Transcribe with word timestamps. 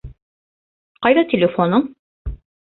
Ҡайҙа 1.09 1.27
телефоның? 1.35 1.87